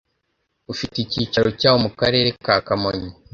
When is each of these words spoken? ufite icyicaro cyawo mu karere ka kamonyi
ufite 0.71 0.95
icyicaro 0.99 1.49
cyawo 1.59 1.77
mu 1.85 1.89
karere 1.99 2.29
ka 2.43 2.55
kamonyi 2.67 3.09